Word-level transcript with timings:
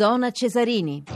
Zona 0.00 0.30
Cesarini. 0.32 1.09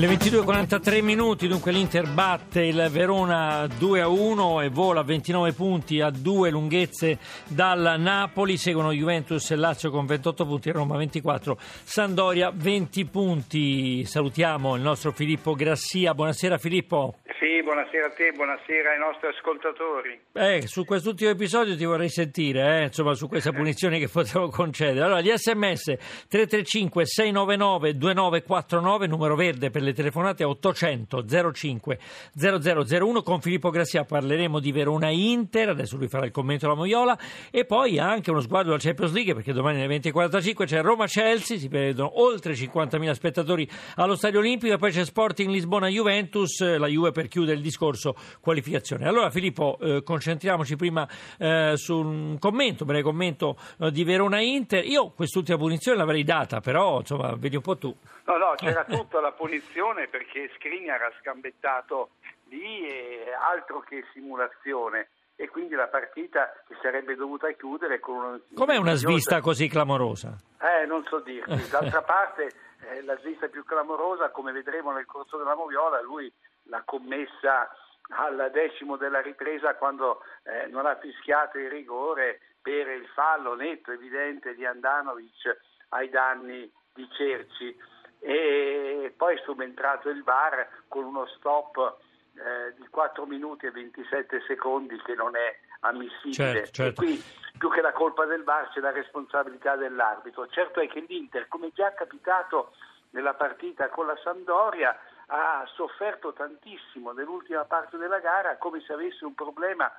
Le 0.00 0.06
22.43 0.06 1.02
minuti, 1.02 1.46
dunque 1.46 1.72
l'Inter 1.72 2.08
batte 2.08 2.62
il 2.62 2.88
Verona 2.90 3.66
2 3.66 4.00
a 4.00 4.08
1 4.08 4.62
e 4.62 4.70
vola 4.70 5.02
29 5.02 5.52
punti 5.52 6.00
a 6.00 6.08
due 6.08 6.48
lunghezze 6.48 7.18
dal 7.46 7.96
Napoli, 7.98 8.56
seguono 8.56 8.92
Juventus 8.92 9.50
e 9.50 9.56
Lazio 9.56 9.90
con 9.90 10.06
28 10.06 10.46
punti, 10.46 10.70
Roma 10.70 10.96
24, 10.96 11.54
Sandoria 11.60 12.50
20 12.50 13.04
punti. 13.08 14.06
Salutiamo 14.06 14.74
il 14.74 14.80
nostro 14.80 15.12
Filippo 15.12 15.52
Grassia, 15.52 16.14
buonasera 16.14 16.56
Filippo. 16.56 17.16
Sì, 17.38 17.62
buonasera 17.62 18.06
a 18.06 18.10
te, 18.10 18.32
buonasera 18.32 18.92
ai 18.92 18.98
nostri 18.98 19.28
ascoltatori. 19.28 20.20
Eh, 20.32 20.66
su 20.66 20.84
quest'ultimo 20.84 21.30
episodio 21.30 21.76
ti 21.76 21.84
vorrei 21.84 22.08
sentire, 22.08 22.80
eh, 22.80 22.82
insomma, 22.84 23.14
su 23.14 23.28
questa 23.28 23.50
punizione 23.50 23.98
che 23.98 24.08
potevo 24.08 24.48
concedere. 24.48 25.04
Allora, 25.04 25.20
gli 25.20 25.30
sms 25.30 25.84
335 26.28 27.06
699 27.06 27.96
2949, 27.96 29.06
numero 29.06 29.36
verde 29.36 29.70
per 29.70 29.82
le 29.82 29.89
telefonate 29.94 30.44
800 30.44 31.24
05 31.52 31.98
0001. 32.34 33.22
Con 33.22 33.40
Filippo 33.40 33.70
Grassia 33.70 34.04
parleremo 34.04 34.58
di 34.58 34.72
Verona 34.72 35.08
Inter, 35.10 35.70
adesso 35.70 35.96
lui 35.96 36.08
farà 36.08 36.26
il 36.26 36.30
commento 36.30 36.66
alla 36.66 36.74
Moiola, 36.74 37.18
e 37.50 37.64
poi 37.64 37.98
anche 37.98 38.30
uno 38.30 38.40
sguardo 38.40 38.70
alla 38.70 38.78
Champions 38.78 39.12
League, 39.12 39.34
perché 39.34 39.52
domani 39.52 39.82
alle 39.82 39.98
20.45 39.98 40.64
c'è 40.64 40.82
Roma-Chelsea, 40.82 41.58
si 41.58 41.68
vedono 41.68 42.20
oltre 42.20 42.54
50.000 42.54 43.10
spettatori 43.12 43.68
allo 43.96 44.16
Stadio 44.16 44.38
Olimpico, 44.38 44.74
e 44.74 44.78
poi 44.78 44.90
c'è 44.90 45.04
Sporting 45.04 45.50
Lisbona-Juventus, 45.50 46.76
la 46.76 46.86
Juve 46.86 47.12
per 47.12 47.28
chiudere 47.28 47.56
il 47.56 47.62
discorso 47.62 48.14
qualificazione. 48.40 49.06
Allora 49.06 49.30
Filippo, 49.30 49.78
eh, 49.80 50.02
concentriamoci 50.02 50.76
prima 50.76 51.08
eh, 51.38 51.72
su 51.76 51.96
un 51.96 52.38
commento, 52.38 52.82
un 52.82 52.88
breve 52.88 53.02
commento 53.02 53.56
eh, 53.78 53.90
di 53.90 54.04
Verona-Inter. 54.04 54.84
Io 54.84 55.10
quest'ultima 55.10 55.58
punizione 55.58 55.98
l'avrei 55.98 56.24
data, 56.24 56.60
però 56.60 56.98
insomma, 57.00 57.34
vedi 57.36 57.56
un 57.56 57.62
po' 57.62 57.76
tu. 57.76 57.94
No, 58.26 58.36
no, 58.36 58.54
c'era 58.56 58.84
tutta 58.84 59.20
la 59.20 59.32
punizione 59.32 59.69
perché 60.08 60.50
Skriniar 60.54 61.02
ha 61.02 61.12
scambettato 61.20 62.10
lì 62.48 62.86
e 62.86 63.32
altro 63.32 63.80
che 63.80 64.04
simulazione 64.12 65.08
e 65.36 65.48
quindi 65.48 65.74
la 65.74 65.88
partita 65.88 66.52
si 66.66 66.74
sarebbe 66.82 67.14
dovuta 67.14 67.50
chiudere 67.52 67.98
con 67.98 68.16
una... 68.16 68.40
Com'è 68.54 68.76
una 68.76 68.94
svista 68.94 69.40
così 69.40 69.68
clamorosa? 69.68 70.36
Eh, 70.60 70.84
non 70.84 71.02
so 71.08 71.20
dirti. 71.20 71.68
D'altra 71.70 72.02
parte 72.02 72.50
eh, 72.90 73.02
la 73.02 73.16
svista 73.18 73.48
più 73.48 73.64
clamorosa, 73.64 74.30
come 74.30 74.52
vedremo 74.52 74.92
nel 74.92 75.06
corso 75.06 75.38
della 75.38 75.54
Moviola, 75.54 76.02
lui 76.02 76.30
l'ha 76.64 76.82
commessa 76.84 77.74
al 78.10 78.50
decimo 78.52 78.96
della 78.96 79.22
ripresa 79.22 79.76
quando 79.76 80.20
eh, 80.42 80.66
non 80.66 80.84
ha 80.84 80.96
fischiato 80.96 81.58
il 81.58 81.70
rigore 81.70 82.40
per 82.60 82.88
il 82.88 83.06
fallo 83.14 83.54
netto, 83.54 83.92
evidente 83.92 84.54
di 84.54 84.66
Andanovic 84.66 85.58
ai 85.90 86.10
danni 86.10 86.70
di 86.92 87.08
Cerci 87.16 87.74
e 88.20 89.12
poi 89.16 89.36
è 89.36 89.42
subentrato 89.44 90.08
il 90.08 90.22
VAR 90.22 90.68
con 90.88 91.04
uno 91.04 91.26
stop 91.38 91.96
eh, 92.34 92.74
di 92.76 92.86
4 92.88 93.26
minuti 93.26 93.66
e 93.66 93.70
27 93.70 94.42
secondi 94.46 95.00
che 95.02 95.14
non 95.14 95.36
è 95.36 95.58
ammissibile. 95.80 96.32
Certo, 96.32 96.70
certo. 96.70 97.02
E 97.02 97.04
qui 97.04 97.24
più 97.58 97.70
che 97.70 97.80
la 97.80 97.92
colpa 97.92 98.26
del 98.26 98.44
VAR 98.44 98.68
c'è 98.70 98.80
la 98.80 98.92
responsabilità 98.92 99.76
dell'arbitro. 99.76 100.46
Certo 100.48 100.80
è 100.80 100.88
che 100.88 101.04
l'Inter, 101.06 101.48
come 101.48 101.70
già 101.72 101.92
capitato 101.92 102.72
nella 103.10 103.34
partita 103.34 103.88
con 103.88 104.06
la 104.06 104.18
Sampdoria, 104.22 104.96
ha 105.26 105.64
sofferto 105.74 106.32
tantissimo 106.32 107.12
nell'ultima 107.12 107.64
parte 107.64 107.96
della 107.96 108.18
gara 108.18 108.56
come 108.56 108.80
se 108.80 108.92
avesse 108.92 109.24
un 109.24 109.34
problema 109.34 109.90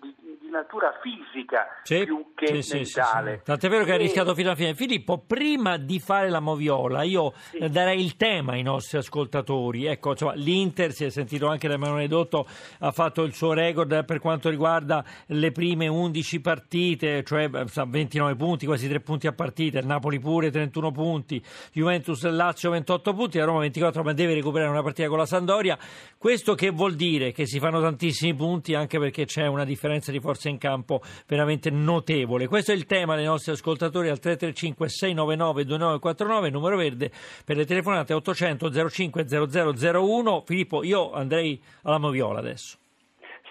di, 0.00 0.14
di 0.40 0.50
natura 0.50 0.92
fisica 1.00 1.66
sì, 1.82 2.04
più 2.04 2.32
che 2.34 2.62
sì, 2.62 2.76
mentale. 2.76 3.36
Sì, 3.38 3.44
Tant'è 3.44 3.68
vero 3.68 3.84
che 3.84 3.92
ha 3.92 3.96
E- 3.96 3.98
rischiato 3.98 4.34
fino 4.34 4.48
alla 4.48 4.56
fine. 4.56 4.74
Filippo, 4.74 5.18
prima 5.18 5.76
di 5.76 6.00
fare 6.00 6.30
la 6.30 6.40
moviola, 6.40 7.02
io 7.02 7.32
eh, 7.52 7.68
darei 7.68 8.02
il 8.02 8.16
tema 8.16 8.52
ai 8.52 8.62
nostri 8.62 8.98
ascoltatori. 8.98 9.86
Ecco, 9.86 10.10
insomma, 10.10 10.34
l'Inter, 10.34 10.92
si 10.92 11.04
è 11.04 11.10
sentito 11.10 11.46
anche 11.46 11.68
da 11.68 11.74
Emanuele 11.74 12.08
Dotto, 12.08 12.46
ha 12.78 12.90
fatto 12.90 13.22
il 13.22 13.34
suo 13.34 13.52
record 13.52 14.04
per 14.04 14.18
quanto 14.18 14.48
riguarda 14.48 15.04
le 15.26 15.52
prime 15.52 15.86
11 15.86 16.40
partite, 16.40 17.22
cioè 17.24 17.48
eh, 17.52 17.68
sa, 17.68 17.84
29 17.84 18.34
punti, 18.36 18.66
quasi 18.66 18.88
3 18.88 19.00
punti 19.00 19.26
a 19.26 19.32
partita, 19.32 19.78
il 19.78 19.86
Napoli 19.86 20.18
pure 20.18 20.50
31 20.50 20.90
punti, 20.90 21.42
Juventus 21.72 22.24
e 22.24 22.30
Lazio 22.30 22.70
28 22.70 23.12
punti, 23.12 23.38
la 23.38 23.44
Roma 23.44 23.60
24, 23.60 24.02
ma 24.02 24.12
deve 24.12 24.34
recuperare 24.34 24.70
una 24.70 24.82
partita 24.82 25.08
con 25.08 25.18
la 25.18 25.26
Sandoria. 25.26 25.78
Questo 26.16 26.54
che 26.54 26.70
vuol 26.70 26.94
dire? 26.94 27.32
Che 27.32 27.46
si 27.46 27.58
fanno 27.58 27.80
tantissimi 27.80 28.34
punti 28.34 28.74
anche 28.74 28.98
perché 28.98 29.24
c'è 29.26 29.46
una 29.46 29.64
differenza 29.64 29.88
di 29.90 30.20
forza 30.20 30.48
in 30.48 30.58
campo 30.58 31.00
veramente 31.26 31.70
notevole. 31.70 32.46
Questo 32.46 32.70
è 32.70 32.74
il 32.74 32.86
tema 32.86 33.16
dei 33.16 33.24
nostri 33.24 33.52
ascoltatori 33.52 34.08
al 34.08 34.18
335 34.20 34.88
699 34.88 35.64
2949, 35.64 36.50
numero 36.50 36.76
verde 36.76 37.10
per 37.44 37.56
le 37.56 37.66
telefonate 37.66 38.14
800 38.14 38.88
05 38.88 39.24
0001. 39.26 40.42
Filippo, 40.46 40.84
io 40.84 41.12
andrei 41.12 41.60
alla 41.82 41.98
Moviola 41.98 42.38
adesso. 42.38 42.78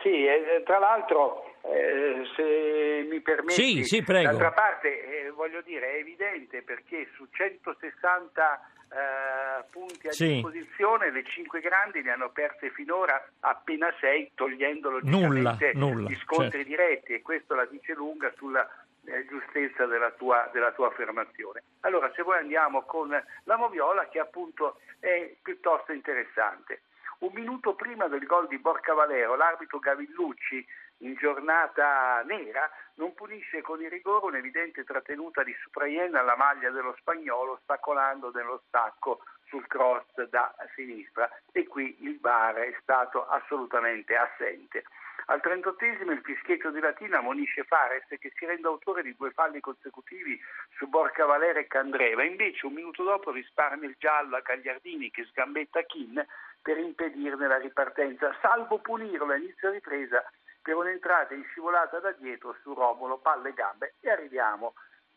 Sì, 0.02 0.26
eh, 0.26 0.64
tra 0.66 0.80
l'altro, 0.80 1.44
eh, 1.66 2.24
se 2.38 3.06
mi 3.10 3.20
permetti, 3.20 3.52
Sì, 3.52 3.84
sì, 3.84 4.02
prego. 4.02 4.30
d'altra 4.30 4.52
parte, 4.54 4.88
eh, 5.26 5.30
voglio 5.32 5.62
dire, 5.62 5.96
è 5.96 6.00
evidente 6.00 6.62
perché 6.62 7.10
su 7.16 7.28
160 7.30 8.62
eh, 8.92 9.64
punti 9.70 10.08
a 10.08 10.12
Sì. 10.12 10.34
disposizione, 10.34 11.12
le 11.12 11.24
5 11.24 11.60
grandi 11.62 12.02
ne 12.02 12.12
hanno 12.12 12.30
perse 12.30 12.70
finora 12.72 13.24
appena 13.42 13.94
6, 14.00 14.32
togliendo 14.36 14.90
Nulla, 15.02 15.52
logicamente 15.52 15.72
nulla, 15.74 16.10
gli 16.10 16.16
scontri 16.16 16.64
certo. 16.64 16.68
diretti 16.68 17.14
e 17.14 17.22
questo 17.22 17.56
la 17.56 17.66
dice 17.66 17.94
lunga 17.94 18.32
sulla 18.36 18.68
eh, 19.06 19.26
giustezza 19.28 19.86
della 19.86 20.12
tua, 20.12 20.50
della 20.52 20.72
tua 20.72 20.88
affermazione. 20.88 21.64
Allora, 21.82 22.12
se 22.16 22.22
voi 22.24 22.38
andiamo 22.38 22.84
con 22.84 23.10
la 23.44 23.56
Moviola, 23.58 24.08
che 24.10 24.20
appunto 24.20 24.80
è 25.00 25.34
piuttosto 25.42 25.92
interessante. 25.94 26.82
Un 27.20 27.32
minuto 27.34 27.74
prima 27.76 28.08
del 28.08 28.26
gol 28.26 28.48
di 28.48 28.58
Borca 28.60 28.94
Valero, 28.94 29.36
l'arbitro 29.36 29.80
Gavillucci, 29.80 30.66
in 31.00 31.16
giornata 31.16 32.22
nera, 32.24 32.70
non 32.96 33.14
punisce 33.14 33.62
con 33.62 33.82
il 33.82 33.90
rigore 33.90 34.28
un'evidente 34.28 34.84
trattenuta 34.84 35.44
di 35.44 35.56
Supraien 35.62 36.16
alla 36.16 36.36
maglia 36.36 36.70
dello 36.70 36.96
spagnolo, 37.00 37.60
stacolando 37.64 38.32
nello 38.34 38.62
stacco 38.68 39.22
sul 39.46 39.66
cross 39.68 40.06
da 40.30 40.54
sinistra 40.76 41.30
e 41.52 41.68
qui 41.68 41.98
il 42.02 42.20
VAR 42.20 42.56
è 42.56 42.78
stato 42.82 43.28
assolutamente 43.28 44.16
assente. 44.16 44.84
Al 45.26 45.42
38esimo 45.44 46.12
il 46.12 46.22
fischietto 46.24 46.72
di 46.72 46.80
Latina 46.80 47.20
ammonisce 47.20 47.64
Fares 47.64 48.06
che 48.08 48.32
si 48.36 48.46
rende 48.46 48.68
autore 48.68 49.04
di 49.04 49.16
due 49.16 49.30
falli 49.32 49.60
consecutivi 49.60 50.40
su 50.76 50.88
Borca 50.88 51.26
Valera 51.26 51.60
e 51.60 51.68
Candreva, 51.68 52.24
invece 52.24 52.66
un 52.66 52.74
minuto 52.74 53.04
dopo 53.04 53.32
risparmia 53.32 53.88
il 53.88 53.96
giallo 54.00 54.38
a 54.38 54.42
Gagliardini 54.42 55.12
che 55.12 55.26
sgambetta 55.26 55.84
Kin 55.84 56.26
per 56.62 56.78
impedirne 56.78 57.48
la 57.48 57.58
ripartenza, 57.58 58.36
salvo 58.42 58.80
punirlo 58.80 59.32
a 59.32 59.36
inizio 59.36 59.70
ripresa 59.70 60.24
per 60.62 60.76
un'entrata 60.76 61.34
in 61.34 61.44
scivolata 61.46 62.00
da 62.00 62.12
dietro 62.12 62.56
su 62.62 62.74
Romolo, 62.74 63.18
palle 63.18 63.50
e 63.50 63.54
gambe 63.54 63.94
e 64.02 64.10
arriviamo 64.10 64.74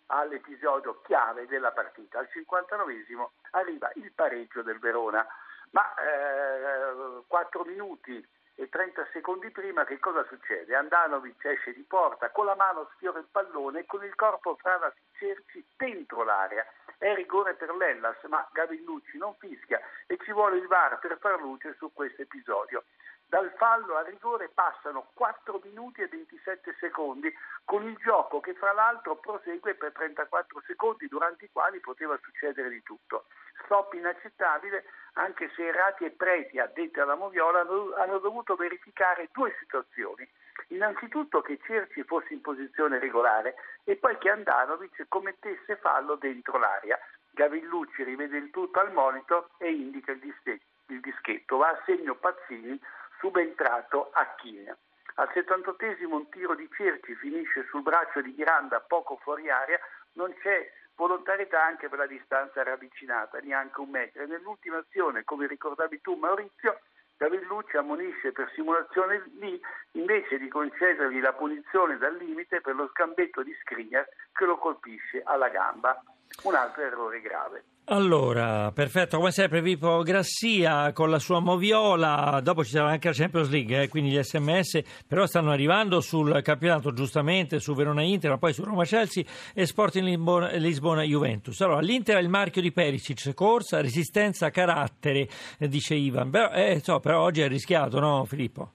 all'episodio 0.07 1.01
chiave 1.03 1.47
della 1.47 1.73
partita. 1.73 2.19
Al 2.19 2.29
59esimo 2.33 3.29
arriva 3.53 3.91
il 3.95 4.13
pareggio 4.13 4.63
del 4.63 4.79
Verona, 4.79 5.27
ma 5.71 5.95
eh, 5.95 7.23
4 7.27 7.65
minuti 7.65 8.27
e 8.55 8.69
30 8.69 9.09
secondi 9.13 9.51
prima 9.51 9.85
che 9.85 9.99
cosa 9.99 10.25
succede? 10.29 10.75
Andanovic 10.75 11.45
esce 11.45 11.73
di 11.73 11.83
porta, 11.83 12.31
con 12.31 12.45
la 12.45 12.55
mano 12.55 12.91
sfiora 12.95 13.19
il 13.19 13.27
pallone 13.31 13.81
e 13.81 13.87
con 13.87 14.05
il 14.05 14.15
corpo 14.15 14.57
frana 14.57 14.93
Cerci 15.17 15.65
dentro 15.77 16.25
l'area. 16.25 16.65
È 17.03 17.13
rigore 17.17 17.55
per 17.55 17.75
l'Ellas, 17.75 18.23
ma 18.29 18.49
Gavillucci 18.53 19.19
non 19.19 19.35
fischia 19.35 19.81
e 20.07 20.17
ci 20.23 20.31
vuole 20.31 20.59
il 20.59 20.69
VAR 20.69 21.01
per 21.01 21.19
far 21.19 21.41
luce 21.41 21.75
su 21.77 21.93
questo 21.93 22.23
episodio. 22.23 22.85
Dal 23.27 23.53
fallo 23.57 23.97
al 23.97 24.05
rigore 24.05 24.51
passano 24.51 25.11
4 25.15 25.61
minuti 25.65 26.01
e 26.01 26.07
27 26.07 26.77
secondi 26.79 27.35
con 27.65 27.83
il 27.83 27.97
gioco 27.97 28.39
che 28.39 28.55
fra 28.55 28.73
l'altro 28.73 29.17
prosegue 29.17 29.75
per 29.75 29.91
34 29.91 30.63
secondi 30.65 31.09
durante 31.09 31.47
i 31.47 31.51
quali 31.51 31.81
poteva 31.81 32.17
succedere 32.23 32.69
di 32.69 32.85
tutto. 32.85 33.25
Stop 33.65 33.95
inaccettabile 33.95 34.85
anche 35.15 35.51
se 35.57 35.67
Errati 35.67 36.05
e 36.05 36.13
Preti, 36.13 36.61
addetti 36.61 37.01
alla 37.01 37.17
Moviola, 37.17 37.63
hanno 38.01 38.19
dovuto 38.21 38.55
verificare 38.55 39.29
due 39.33 39.53
situazioni. 39.59 40.25
Innanzitutto 40.69 41.41
che 41.41 41.59
Cerci 41.65 42.03
fosse 42.05 42.33
in 42.33 42.41
posizione 42.41 42.99
regolare 42.99 43.55
e 43.85 43.97
poi 43.97 44.17
che 44.19 44.31
Andanovic 44.31 45.07
commettesse 45.09 45.77
fallo 45.77 46.17
dentro 46.17 46.59
l'area. 46.59 46.99
Gavillucci 47.31 48.05
rivede 48.05 48.37
il 48.37 48.51
tutto 48.51 48.81
al 48.81 48.93
monitor 48.93 49.49
e 49.59 49.71
indica 49.71 50.13
il, 50.13 50.19
diste- 50.19 50.61
il 50.87 51.01
dischetto. 51.01 51.57
Va 51.57 51.69
a 51.69 51.83
segno 51.85 52.15
Pazzini 52.15 52.79
subentrato 53.19 54.11
a 54.13 54.35
China. 54.37 54.77
Al 55.17 55.31
78esimo 55.33 56.13
un 56.13 56.29
tiro 56.31 56.55
di 56.55 56.69
Cerci 56.75 57.15
finisce 57.15 57.67
sul 57.69 57.83
braccio 57.83 58.21
di 58.21 58.35
Miranda 58.37 58.81
poco 58.81 59.17
fuori 59.17 59.51
area, 59.51 59.79
non 60.15 60.35
c'è 60.41 60.71
volontarietà 60.97 61.63
anche 61.63 61.89
per 61.89 61.99
la 61.99 62.07
distanza 62.07 62.63
ravvicinata, 62.63 63.39
neanche 63.41 63.81
un 63.81 63.91
metro. 63.91 64.23
E 64.23 64.27
nell'ultima 64.27 64.79
azione, 64.79 65.25
come 65.25 65.47
ricordavi 65.47 66.01
tu 66.01 66.15
Maurizio, 66.15 66.81
Gavillucci 67.23 67.77
ammonisce 67.77 68.33
per 68.33 68.51
simulazione 68.53 69.23
lì 69.39 69.61
invece 69.93 70.39
di 70.39 70.49
concedergli 70.49 71.21
la 71.21 71.33
punizione 71.33 71.97
dal 71.97 72.17
limite 72.17 72.61
per 72.61 72.75
lo 72.75 72.89
scambetto 72.89 73.45
di 73.45 73.57
Skriniar 73.61 74.05
che 74.33 74.45
lo 74.45 74.59
colpisce 74.59 75.23
alla 75.23 75.49
gamba. 75.49 76.03
Un 76.43 76.57
altro 76.57 76.83
errore 76.83 77.21
grave. 77.21 77.63
Allora, 77.87 78.71
perfetto, 78.71 79.17
come 79.19 79.33
sempre 79.33 79.61
Pippo 79.61 80.03
Grassia 80.03 80.93
con 80.93 81.11
la 81.11 81.19
sua 81.19 81.41
moviola, 81.41 82.41
dopo 82.41 82.65
ci 82.65 82.71
sarà 82.71 82.91
anche 82.91 83.09
la 83.09 83.15
Champions 83.15 83.51
League, 83.51 83.83
eh, 83.83 83.89
quindi 83.89 84.11
gli 84.11 84.23
sms, 84.23 84.81
però 85.07 85.27
stanno 85.27 85.51
arrivando 85.51 86.01
sul 86.01 86.41
campionato 86.43 86.93
giustamente, 86.93 87.59
su 87.59 87.75
Verona 87.75 88.03
Inter, 88.03 88.31
ma 88.31 88.39
poi 88.39 88.53
su 88.53 88.63
Roma 88.63 88.85
Chelsea 88.85 89.25
e 89.53 89.67
Sporting 89.67 90.07
Lisbona, 90.07 90.53
Lisbona 90.53 91.03
Juventus. 91.03 91.61
Allora, 91.61 91.81
l'Inter 91.81 92.17
ha 92.17 92.21
il 92.21 92.29
marchio 92.29 92.63
di 92.63 92.71
Perisic, 92.71 93.35
corsa, 93.35 93.81
resistenza, 93.81 94.51
carattere, 94.51 95.29
eh, 95.59 95.67
dice 95.67 95.95
Ivan, 95.97 96.31
però, 96.31 96.51
eh, 96.53 96.81
so, 96.83 97.01
però 97.01 97.21
oggi 97.21 97.41
è 97.41 97.49
rischiato, 97.49 97.99
no 97.99 98.25
Filippo? 98.25 98.71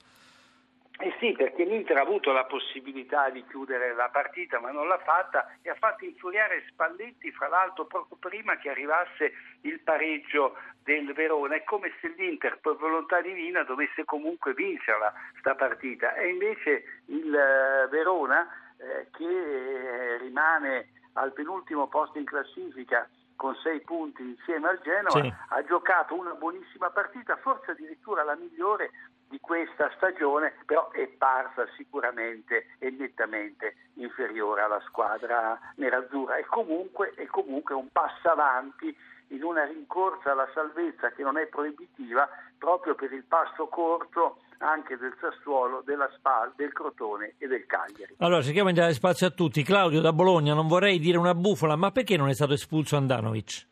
Eh 1.00 1.16
sì, 1.20 1.32
perché 1.34 1.64
l'Inter 1.64 1.98
ha 1.98 2.02
avuto 2.02 2.32
la 2.32 2.46
possibilità 2.46 3.30
di 3.30 3.46
chiudere 3.46 3.94
la 3.94 4.10
partita 4.10 4.60
ma 4.60 4.72
non 4.72 4.88
l'ha 4.88 4.98
fatta 4.98 5.58
e 5.62 5.70
ha 5.70 5.76
fatto 5.76 6.06
infuriare 6.06 6.66
Spalletti, 6.70 7.32
fra 7.32 7.48
l'altro 7.48 7.86
proprio 7.86 8.18
prima 8.18 8.58
che 8.58 8.70
arrivasse 8.70 9.34
il 9.62 9.80
pareggio 9.82 10.58
del 10.84 11.14
Verona. 11.14 11.56
È 11.56 11.64
come 11.64 11.94
se 12.02 12.14
l'Inter 12.18 12.58
per 12.60 12.78
volontà 12.78 13.22
divina 13.22 13.62
dovesse 13.64 14.06
comunque 14.06 14.56
vincerla 14.56 15.14
sta 15.38 15.54
partita 15.54 16.16
e 16.16 16.30
invece 16.30 17.02
il 17.06 17.34
eh, 17.34 17.88
Verona 17.90 18.48
eh, 18.78 19.08
che 19.12 20.18
rimane 20.20 20.90
al 21.14 21.32
penultimo 21.34 21.88
posto 21.88 22.18
in 22.18 22.26
classifica 22.26 23.08
con 23.36 23.56
sei 23.62 23.82
punti 23.82 24.24
insieme 24.24 24.68
al 24.68 24.82
Genoa, 24.82 25.12
sì. 25.12 25.34
ha 25.50 25.64
giocato 25.64 26.16
una 26.16 26.34
buonissima 26.34 26.90
partita, 26.90 27.38
forse 27.38 27.72
addirittura 27.72 28.24
la 28.24 28.36
migliore 28.36 28.90
di 29.30 29.40
questa 29.40 29.92
stagione, 29.96 30.54
però 30.66 30.90
è 30.92 31.08
parsa 31.08 31.68
sicuramente 31.76 32.68
e 32.80 32.90
nettamente 32.90 33.76
inferiore 33.96 34.62
alla 34.62 34.82
squadra 34.88 35.60
nerazzurra. 35.76 36.38
È 36.38 36.46
comunque, 36.46 37.14
è 37.16 37.26
comunque 37.26 37.76
un 37.76 37.90
passo 37.92 38.30
avanti 38.30 38.96
in 39.30 39.44
una 39.44 39.66
rincorsa 39.66 40.32
alla 40.32 40.48
salvezza 40.54 41.12
che 41.12 41.24
non 41.24 41.38
è 41.38 41.48
proibitiva 41.48 42.28
proprio 42.58 42.96
per 42.96 43.12
il 43.12 43.24
passo 43.24 43.68
corto 43.68 44.40
anche 44.60 44.98
del 44.98 45.14
Sassuolo, 45.20 45.82
della 45.86 46.10
Spal, 46.16 46.54
del 46.56 46.72
Crotone 46.72 47.34
e 47.38 47.48
del 47.48 47.66
Cagliari. 47.66 48.16
Allora, 48.20 48.42
cerchiamo 48.42 48.70
di 48.70 48.76
dare 48.76 48.94
spazio 48.94 49.28
a 49.28 49.32
tutti. 49.32 49.64
Claudio 49.64 50.02
da 50.02 50.14
Bologna, 50.14 50.54
non 50.54 50.68
vorrei 50.68 51.00
dire 51.00 51.18
una 51.18 51.36
bufala, 51.36 51.76
ma 51.76 51.92
perché 51.92 52.18
non 52.18 52.30
è 52.30 52.34
stato 52.34 52.54
espulso 52.54 52.96
Andanovic? 52.96 53.66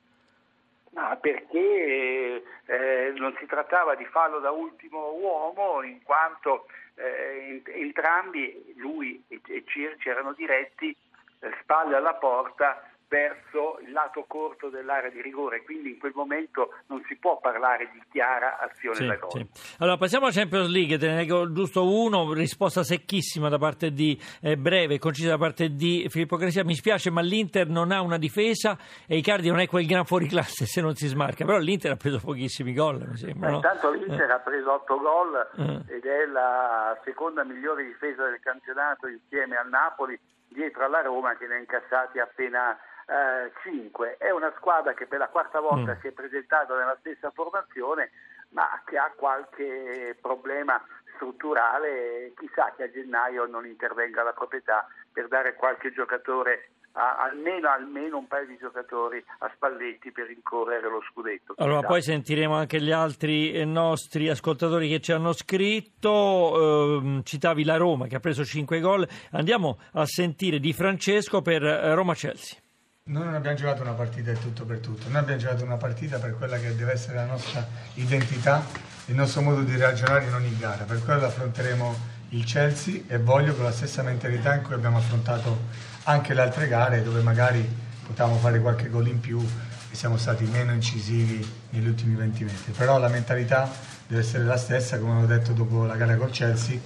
Ma 0.94 1.16
perché 1.16 2.44
eh, 2.66 3.14
non 3.16 3.36
si 3.40 3.46
trattava 3.46 3.96
di 3.96 4.06
fallo 4.06 4.40
da 4.40 4.52
ultimo 4.52 5.12
uomo, 5.14 5.84
in 5.84 6.02
quanto 6.04 6.68
eh, 6.96 7.62
entrambi, 7.66 8.74
lui 8.78 9.24
e, 9.28 9.42
e 9.48 9.64
Circi, 9.66 10.10
erano 10.10 10.34
diretti 10.34 10.96
eh, 11.40 11.52
spalle 11.62 11.96
alla 11.96 12.16
porta 12.16 12.90
verso 13.08 13.80
il 13.86 13.92
lato 13.92 14.26
corto 14.28 14.70
dell'area 14.70 15.10
di 15.10 15.22
rigore, 15.22 15.64
quindi 15.64 15.92
in 15.92 16.00
quel 16.00 16.14
momento 16.16 16.74
non 16.88 17.04
si 17.08 17.16
può 17.18 17.40
parlare 17.40 17.90
di 17.94 18.02
chiara 18.12 18.60
azione 18.60 18.96
sì, 18.96 19.06
da 19.06 19.16
gol. 19.16 19.32
Sì. 19.32 19.76
Allora 19.80 19.98
passiamo 19.98 20.26
alla 20.26 20.34
Champions 20.34 20.70
League, 20.70 20.98
te 20.98 21.08
ne 21.08 21.16
leggo 21.16 21.52
giusto 21.52 21.88
uno, 21.88 22.34
risposta 22.34 22.84
secchissima 22.84 23.50
da 23.50 23.58
parte 23.58 23.92
di 23.92 24.20
eh, 24.42 24.58
Breve, 24.58 24.98
concisa 25.00 25.30
da 25.30 25.38
parte 25.38 25.70
di 25.70 26.08
Filippo 26.10 26.38
Gresia, 26.38 26.64
mi 26.64 26.76
spiace 26.76 27.12
ma 27.12 27.22
l'Inter 27.22 27.68
non 27.68 27.92
ha 27.92 28.02
una 28.02 28.18
difesa 28.18 28.78
e 29.08 29.18
Icardi 29.18 29.50
non 29.50 29.60
è 29.60 29.68
quel 29.68 29.86
gran 29.86 30.06
fuoriclasse 30.06 30.66
se 30.66 30.82
non 30.82 30.96
si 30.96 31.08
smarca, 31.08 31.46
però 31.46 31.58
l'Inter 31.58 31.92
ha 31.92 31.98
preso 31.98 32.20
pochissimi 32.20 32.74
gol 32.74 33.06
mi 33.08 33.18
sembra. 33.18 33.50
No? 33.50 33.56
Intanto 33.56 33.92
l'Inter 33.92 34.30
eh. 34.30 34.34
ha 34.34 34.40
preso 34.40 34.74
8 34.74 34.98
gol 34.98 35.50
eh. 35.58 35.96
ed 35.96 36.06
è 36.06 36.26
la 36.26 37.00
seconda 37.04 37.44
migliore 37.44 37.86
difesa 37.86 38.26
del 38.26 38.40
campionato 38.40 39.08
insieme 39.08 39.56
al 39.56 39.70
Napoli 39.70 40.20
dietro 40.48 40.86
alla 40.86 41.02
Roma 41.02 41.36
che 41.36 41.48
ne 41.48 41.56
ha 41.56 41.60
incassati 41.60 42.20
appena 42.20 42.78
eh, 43.06 43.52
5. 43.64 44.18
È 44.18 44.30
una 44.32 44.54
squadra 44.58 44.94
che 44.94 45.06
per 45.06 45.20
la 45.20 45.28
quarta 45.28 45.60
volta 45.60 45.94
mm. 45.94 46.00
si 46.02 46.08
è 46.08 46.12
presentata 46.12 46.76
nella 46.78 46.98
stessa 47.00 47.32
formazione, 47.32 48.12
ma 48.50 48.82
che 48.86 48.98
ha 48.98 49.12
qualche 49.16 50.18
problema 50.22 50.82
strutturale. 51.16 52.34
Chissà 52.38 52.74
che 52.76 52.84
a 52.84 52.92
gennaio 52.92 53.46
non 53.46 53.66
intervenga 53.66 54.24
la 54.24 54.34
proprietà 54.34 54.88
per 55.12 55.28
dare 55.28 55.56
qualche 55.56 55.92
giocatore 55.94 56.70
almeno, 56.96 57.70
almeno, 57.70 58.18
un 58.18 58.28
paio 58.28 58.48
di 58.48 58.58
giocatori 58.58 59.24
a 59.40 59.52
Spalletti 59.54 60.12
per 60.12 60.28
rincorrere 60.28 60.90
lo 60.90 61.02
scudetto. 61.12 61.54
Allora, 61.58 61.82
poi 61.82 62.02
sentiremo 62.02 62.56
anche 62.56 62.82
gli 62.82 62.92
altri 62.92 63.52
eh, 63.52 63.66
nostri 63.66 64.30
ascoltatori 64.30 64.88
che 64.88 65.02
ci 65.02 65.12
hanno 65.12 65.34
scritto. 65.34 67.02
Eh, 67.02 67.22
citavi 67.24 67.64
la 67.66 67.78
Roma 67.78 68.08
che 68.08 68.16
ha 68.16 68.20
preso 68.20 68.46
5 68.46 68.80
gol. 68.80 69.08
Andiamo 69.32 69.78
a 69.94 70.06
sentire 70.06 70.60
di 70.60 70.72
Francesco 70.74 71.42
per 71.42 71.64
eh, 71.64 71.94
Roma-Chelsea. 71.94 72.64
Noi 73.08 73.24
non 73.24 73.36
abbiamo 73.36 73.56
giocato 73.56 73.84
una 73.84 73.92
partita 73.92 74.32
e 74.32 74.40
tutto 74.40 74.66
per 74.66 74.80
tutto, 74.80 75.08
noi 75.10 75.20
abbiamo 75.20 75.40
giocato 75.40 75.64
una 75.64 75.78
partita 75.78 76.18
per 76.18 76.36
quella 76.36 76.58
che 76.58 76.76
deve 76.76 76.94
essere 76.94 77.14
la 77.14 77.26
nostra 77.26 77.64
identità, 77.94 78.66
il 79.06 79.14
nostro 79.14 79.42
modo 79.42 79.62
di 79.62 79.78
ragionare 79.78 80.26
in 80.26 80.34
ogni 80.34 80.58
gara, 80.58 80.86
per 80.86 81.04
quello 81.04 81.24
affronteremo 81.24 81.96
il 82.30 82.44
Chelsea 82.46 83.02
e 83.06 83.20
voglio 83.20 83.54
con 83.54 83.64
la 83.64 83.72
stessa 83.72 84.02
mentalità 84.02 84.56
in 84.56 84.64
cui 84.64 84.74
abbiamo 84.74 84.98
affrontato 84.98 85.66
anche 86.06 86.34
le 86.34 86.42
altre 86.42 86.68
gare 86.68 87.04
dove 87.04 87.22
magari 87.22 87.64
potevamo 88.08 88.38
fare 88.38 88.60
qualche 88.60 88.90
gol 88.90 89.08
in 89.08 89.20
più 89.20 89.40
e 89.40 89.96
siamo 89.96 90.18
stati 90.18 90.46
meno 90.46 90.72
incisivi 90.72 91.48
negli 91.70 91.88
ultimi 91.88 92.16
20 92.16 92.44
metri, 92.44 92.72
però 92.72 92.98
la 92.98 93.10
mentalità 93.10 93.70
deve 94.08 94.22
essere 94.22 94.46
la 94.46 94.58
stessa, 94.58 94.98
come 94.98 95.22
ho 95.22 95.26
detto 95.28 95.54
dopo 95.54 95.86
la 95.86 95.96
gara 95.96 96.16
col 96.16 96.32
Chelsea, 96.32 96.80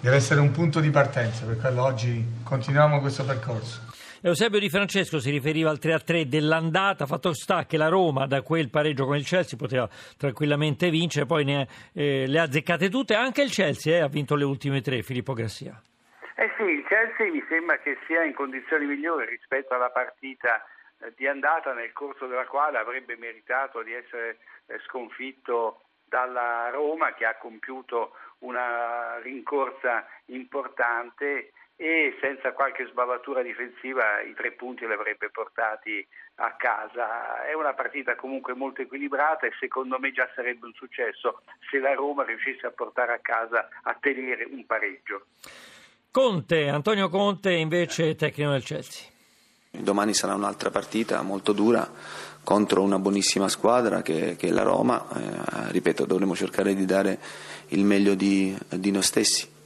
deve 0.00 0.16
essere 0.16 0.40
un 0.40 0.50
punto 0.50 0.80
di 0.80 0.88
partenza, 0.88 1.44
per 1.44 1.58
quello 1.58 1.82
oggi 1.82 2.26
continuiamo 2.42 3.00
questo 3.00 3.22
percorso. 3.26 3.87
Eusebio 4.20 4.58
Di 4.58 4.68
Francesco 4.68 5.20
si 5.20 5.30
riferiva 5.30 5.70
al 5.70 5.78
3-3 5.80 6.22
dell'andata, 6.22 7.06
fatto 7.06 7.32
sta 7.32 7.66
che 7.66 7.76
la 7.76 7.86
Roma 7.86 8.26
da 8.26 8.42
quel 8.42 8.68
pareggio 8.68 9.06
con 9.06 9.14
il 9.14 9.24
Chelsea 9.24 9.56
poteva 9.56 9.88
tranquillamente 10.16 10.90
vincere, 10.90 11.24
poi 11.24 11.44
ne, 11.44 11.68
eh, 11.94 12.26
le 12.26 12.38
ha 12.40 12.42
azzeccate 12.42 12.90
tutte, 12.90 13.14
anche 13.14 13.42
il 13.42 13.50
Chelsea 13.50 13.96
eh, 13.96 14.00
ha 14.00 14.08
vinto 14.08 14.34
le 14.34 14.42
ultime 14.42 14.80
tre, 14.80 15.02
Filippo 15.02 15.34
Grassia. 15.34 15.80
Eh 16.34 16.50
sì, 16.56 16.64
il 16.64 16.84
Chelsea 16.88 17.30
mi 17.30 17.44
sembra 17.48 17.78
che 17.78 17.96
sia 18.08 18.24
in 18.24 18.34
condizioni 18.34 18.86
migliori 18.86 19.26
rispetto 19.26 19.74
alla 19.74 19.90
partita 19.90 20.64
eh, 20.98 21.12
di 21.16 21.28
andata 21.28 21.72
nel 21.72 21.92
corso 21.92 22.26
della 22.26 22.46
quale 22.46 22.78
avrebbe 22.78 23.16
meritato 23.16 23.82
di 23.82 23.92
essere 23.92 24.38
eh, 24.66 24.80
sconfitto 24.88 25.82
dalla 26.08 26.70
Roma 26.70 27.14
che 27.14 27.24
ha 27.24 27.36
compiuto 27.36 28.14
una 28.40 29.20
rincorsa 29.22 30.04
importante 30.26 31.52
e 31.80 32.18
senza 32.20 32.52
qualche 32.54 32.88
sbavatura 32.90 33.40
difensiva 33.40 34.20
i 34.22 34.34
tre 34.34 34.50
punti 34.50 34.84
li 34.84 34.92
avrebbe 34.92 35.30
portati 35.30 36.04
a 36.36 36.56
casa. 36.56 37.44
È 37.44 37.54
una 37.54 37.72
partita 37.72 38.16
comunque 38.16 38.52
molto 38.54 38.82
equilibrata 38.82 39.46
e 39.46 39.52
secondo 39.60 39.96
me 40.00 40.10
già 40.10 40.28
sarebbe 40.34 40.66
un 40.66 40.72
successo 40.72 41.42
se 41.70 41.78
la 41.78 41.94
Roma 41.94 42.24
riuscisse 42.24 42.66
a 42.66 42.72
portare 42.72 43.12
a 43.12 43.20
casa 43.22 43.68
a 43.82 43.96
tenere 44.00 44.44
un 44.50 44.66
pareggio. 44.66 45.26
Conte, 46.10 46.68
Antonio 46.68 47.08
Conte 47.08 47.52
invece 47.52 48.16
tecnico 48.16 48.50
del 48.50 48.64
Chelsea. 48.64 49.08
Domani 49.70 50.14
sarà 50.14 50.34
un'altra 50.34 50.70
partita 50.70 51.22
molto 51.22 51.52
dura 51.52 51.88
contro 52.42 52.82
una 52.82 52.98
buonissima 52.98 53.48
squadra 53.48 54.02
che, 54.02 54.34
che 54.34 54.48
è 54.48 54.50
la 54.50 54.64
Roma. 54.64 55.06
Eh, 55.14 55.70
ripeto, 55.70 56.06
dovremo 56.06 56.34
cercare 56.34 56.74
di 56.74 56.86
dare 56.86 57.20
il 57.68 57.84
meglio 57.84 58.14
di, 58.14 58.58
di 58.68 58.90
noi 58.90 59.02
stessi. 59.02 59.57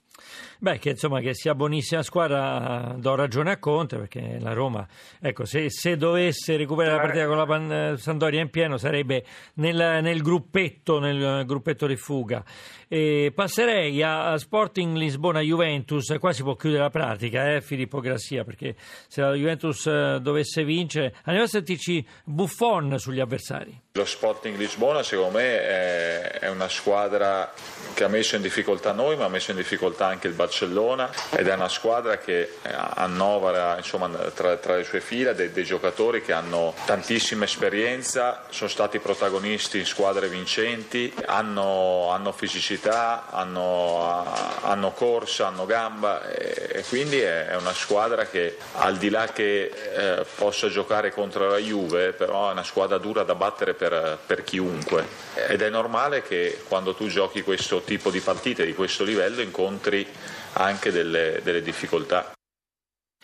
Beh, 0.62 0.78
che 0.78 0.90
insomma 0.90 1.19
che 1.19 1.35
sia 1.35 1.57
buonissima 1.57 2.04
squadra 2.04 2.95
do 2.97 3.16
ragione 3.16 3.50
a 3.50 3.59
Conte 3.59 3.97
perché 3.97 4.38
la 4.38 4.52
Roma, 4.52 4.87
ecco, 5.21 5.45
se, 5.45 5.69
se 5.71 5.97
dovesse 5.97 6.57
recuperare 6.57 6.95
la 6.95 7.02
partita 7.02 7.26
con 7.26 7.37
la 7.37 7.47
Pan, 7.47 7.73
eh, 7.73 7.97
Sandoria 7.97 8.40
in 8.40 8.49
pieno 8.49 8.76
sarebbe 8.76 9.25
nel, 9.54 9.99
nel, 10.00 10.23
gruppetto, 10.23 11.00
nel 11.00 11.45
gruppetto 11.47 11.88
di 11.88 11.97
fuga. 11.97 12.45
E 12.87 13.33
passerei 13.35 14.00
a, 14.04 14.38
Sporting 14.38 14.95
Lisbona-Juventus, 14.95 16.14
qua 16.21 16.33
si 16.33 16.45
può 16.45 16.54
chiudere 16.54 16.83
la 16.83 16.90
pratica, 16.90 17.54
eh, 17.54 17.61
Filippo 17.61 17.99
Grassia, 17.99 18.45
perché 18.45 18.76
se 19.09 19.21
la 19.21 19.33
Juventus 19.33 19.85
eh, 19.88 20.21
dovesse 20.23 20.62
vincere, 20.62 21.12
andiamo 21.25 21.42
a 21.42 21.49
sentirci 21.49 22.07
Buffon 22.23 23.00
sugli 23.00 23.19
avversari. 23.19 23.76
Lo 23.95 24.07
Sporting 24.07 24.57
Lisbona 24.57 25.03
secondo 25.03 25.37
me 25.37 26.39
è, 26.41 26.49
una 26.49 26.71
squadra 26.71 27.53
che 27.93 28.05
ha 28.05 28.09
messo 28.09 28.37
in 28.37 28.43
difficoltà 28.43 28.93
noi 28.93 29.17
ma 29.17 29.27
ha 29.27 29.29
messo 29.29 29.51
in 29.51 29.59
difficoltà 29.59 30.07
anche 30.07 30.29
il 30.29 30.33
Barcellona 30.33 31.11
ed 31.29 31.47
è 31.47 31.53
una 31.53 31.69
squadra 31.69 32.17
che 32.17 32.41
eh, 32.41 32.71
annovera 32.73 33.77
insomma, 33.77 34.09
tra, 34.09 34.57
tra, 34.57 34.77
le 34.77 34.85
sue 34.85 35.03
fila 35.03 35.35
dei, 35.35 35.53
dei, 35.53 35.65
giocatori 35.65 36.23
che 36.23 36.33
hanno 36.33 36.73
tantissima 36.87 37.45
esperienza, 37.45 38.45
sono 38.49 38.71
stati 38.71 38.99
protagonisti 38.99 39.81
in 39.81 39.85
squadre 39.85 40.29
vincenti, 40.29 41.13
hanno, 41.27 42.09
hanno 42.09 42.33
fisicità, 42.33 43.27
hanno, 43.29 44.25
hanno, 44.63 44.93
corsa, 44.93 45.49
hanno 45.49 45.67
gamba 45.67 46.31
e, 46.31 46.79
e, 46.79 46.85
quindi 46.89 47.21
è 47.21 47.55
una 47.57 47.75
squadra 47.75 48.25
che 48.25 48.57
al 48.77 48.97
di 48.97 49.11
là 49.11 49.27
che 49.27 49.65
eh, 49.65 50.25
possa 50.35 50.69
giocare 50.69 51.13
contro 51.13 51.51
la 51.51 51.59
Juve 51.59 52.13
però 52.13 52.49
è 52.49 52.53
una 52.53 52.65
squadra 52.65 52.97
dura 52.97 53.23
da 53.23 53.35
battere 53.35 53.75
per, 53.83 54.19
per 54.25 54.45
chiunque 54.45 55.05
ed 55.49 55.61
è 55.61 55.69
normale 55.69 56.23
che 56.23 56.62
quando 56.69 56.95
tu 56.95 57.09
giochi 57.09 57.43
questo 57.43 57.83
tipo 57.83 58.11
di 58.11 58.21
partite 58.21 58.65
di 58.65 58.75
questo 58.75 59.03
livello 59.03 59.41
incontri 59.41 60.07
anche 60.55 60.93
delle, 60.93 61.41
delle 61.43 61.62
difficoltà. 61.62 62.33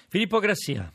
Filippo 0.08 0.40
Grassia. 0.40 0.90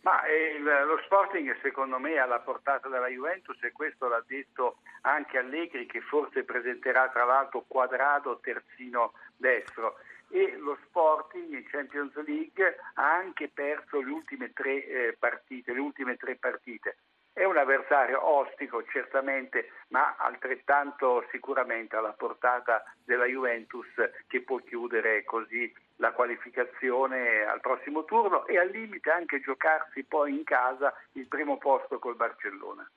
Ma 0.00 0.24
eh, 0.24 0.58
lo 0.58 0.98
Sporting 1.04 1.54
secondo 1.60 1.98
me 1.98 2.14
è 2.14 2.18
alla 2.18 2.38
portata 2.38 2.88
della 2.88 3.08
Juventus 3.08 3.62
e 3.62 3.72
questo 3.72 4.08
l'ha 4.08 4.24
detto 4.26 4.78
anche 5.02 5.36
Allegri 5.36 5.84
che 5.84 6.00
forse 6.00 6.44
presenterà 6.44 7.10
tra 7.10 7.24
l'altro 7.24 7.64
quadrato 7.68 8.38
terzino 8.40 9.12
destro 9.36 9.96
e 10.30 10.56
lo 10.56 10.78
Sporting 10.86 11.52
in 11.52 11.64
Champions 11.68 12.14
League 12.24 12.76
ha 12.94 13.14
anche 13.16 13.50
perso 13.52 14.00
le 14.00 14.10
ultime 14.10 14.52
tre 14.54 14.86
eh, 14.86 15.16
partite, 15.18 15.74
le 15.74 15.80
ultime 15.80 16.16
tre 16.16 16.36
partite. 16.36 16.96
È 17.38 17.44
un 17.44 17.56
avversario 17.56 18.18
ostico 18.26 18.82
certamente, 18.90 19.70
ma 19.90 20.16
altrettanto 20.18 21.24
sicuramente 21.30 21.94
alla 21.94 22.12
portata 22.18 22.82
della 23.04 23.26
Juventus 23.26 23.86
che 24.26 24.42
può 24.42 24.56
chiudere 24.58 25.22
così 25.22 25.72
la 25.98 26.10
qualificazione 26.10 27.44
al 27.44 27.60
prossimo 27.60 28.04
turno 28.04 28.44
e 28.44 28.58
al 28.58 28.70
limite 28.70 29.10
anche 29.10 29.38
giocarsi 29.38 30.02
poi 30.02 30.32
in 30.32 30.42
casa 30.42 30.92
il 31.12 31.28
primo 31.28 31.58
posto 31.58 32.00
col 32.00 32.16
Barcellona. 32.16 32.90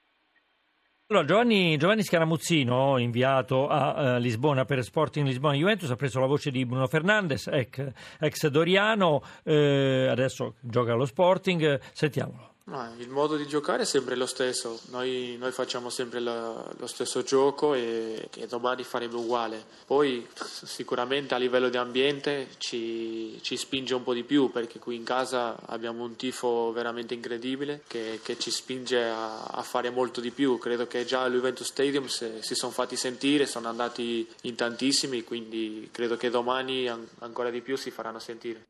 Allora, 1.09 1.25
Giovanni, 1.25 1.77
Giovanni, 1.77 2.01
Scaramuzzino, 2.01 2.97
inviato 2.97 3.67
a 3.67 4.15
uh, 4.15 4.17
Lisbona 4.17 4.65
per 4.65 4.81
Sporting 4.81 5.27
Lisbona 5.27 5.53
Juventus, 5.53 5.91
ha 5.91 5.95
preso 5.95 6.19
la 6.19 6.25
voce 6.25 6.49
di 6.49 6.65
Bruno 6.65 6.87
Fernandes, 6.87 7.45
ex, 7.45 8.17
ex 8.19 8.47
Doriano, 8.47 9.21
eh, 9.43 10.07
adesso 10.09 10.55
gioca 10.61 10.93
allo 10.93 11.05
Sporting. 11.05 11.79
Sentiamolo. 11.91 12.49
No, 12.71 12.89
il 12.99 13.09
modo 13.09 13.35
di 13.35 13.45
giocare 13.47 13.81
è 13.81 13.85
sempre 13.85 14.15
lo 14.15 14.25
stesso, 14.25 14.79
noi, 14.91 15.35
noi 15.37 15.51
facciamo 15.51 15.89
sempre 15.89 16.21
la, 16.21 16.63
lo 16.77 16.87
stesso 16.87 17.21
gioco 17.21 17.73
e, 17.73 18.29
e, 18.33 18.47
domani 18.47 18.85
faremo 18.85 19.19
uguale. 19.19 19.61
Poi 19.85 20.25
sicuramente 20.63 21.33
a 21.33 21.37
livello 21.37 21.67
di 21.67 21.75
ambiente 21.75 22.47
ci, 22.59 23.37
ci, 23.41 23.57
spinge 23.57 23.93
un 23.93 24.03
po' 24.03 24.13
di 24.13 24.23
più 24.23 24.51
perché 24.51 24.79
qui 24.79 24.95
in 24.95 25.03
casa 25.03 25.57
abbiamo 25.65 26.05
un 26.05 26.15
tifo 26.15 26.71
veramente 26.71 27.13
incredibile 27.13 27.81
che, 27.87 28.21
che 28.23 28.39
ci 28.39 28.51
spinge 28.51 29.03
a, 29.03 29.41
a, 29.43 29.63
fare 29.63 29.89
molto 29.89 30.21
di 30.21 30.31
più. 30.31 30.57
Credo 30.57 30.87
che 30.87 31.03
già 31.03 31.23
all'Juventus 31.23 31.67
Stadium 31.67 32.05
se, 32.07 32.41
si 32.41 32.55
sono 32.55 32.71
fatti 32.71 32.95
sentire, 32.95 33.47
sono 33.47 33.67
andati 33.67 34.25
in 34.43 34.55
tantissimi, 34.55 35.25
quindi 35.25 35.89
credo 35.91 36.15
che 36.15 36.29
domani 36.29 36.87
an, 36.87 37.05
ancora 37.19 37.49
di 37.49 37.59
più 37.59 37.75
si 37.75 37.91
faranno 37.91 38.19
sentire. 38.19 38.65